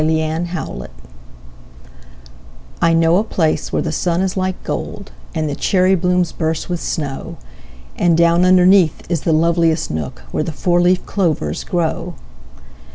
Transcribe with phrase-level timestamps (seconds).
[0.01, 0.87] The Four leaf Clover
[2.81, 6.71] I know a place where the sun is like gold, And the cherry blooms burst
[6.71, 7.37] like snow;
[7.97, 12.15] And down underneath is the loveliest nook, Where the four leaf clovers grow.